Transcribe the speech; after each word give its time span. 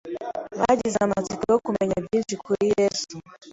Bagize 0.59 0.97
amatsiko 1.05 1.43
yo 1.53 1.59
kumenya 1.65 1.97
byinshi 2.05 2.33
kuri 2.43 2.63
Yesu 2.79 3.15